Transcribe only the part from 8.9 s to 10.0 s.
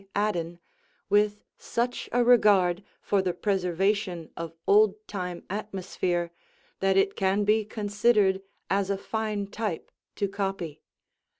fine type